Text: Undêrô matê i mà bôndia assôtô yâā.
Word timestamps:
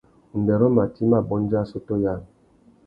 Undêrô 0.37 0.67
matê 0.77 1.01
i 1.03 1.09
mà 1.11 1.19
bôndia 1.27 1.57
assôtô 1.61 1.95
yâā. 2.03 2.15